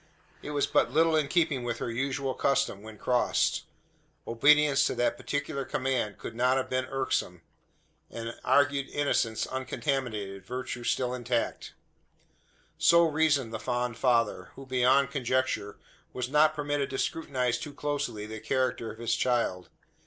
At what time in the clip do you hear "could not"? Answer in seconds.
6.17-6.57